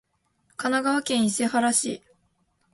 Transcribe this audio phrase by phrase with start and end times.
[0.57, 2.01] 神奈川県伊勢原市